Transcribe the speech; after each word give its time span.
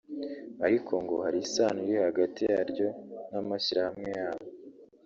ariko 0.65 0.93
ngo 1.03 1.15
hari 1.23 1.37
isano 1.45 1.79
iri 1.85 1.95
hagati 2.07 2.41
yaryo 2.51 2.87
n’amashyirahamwe 3.31 4.09
yabo 4.19 4.45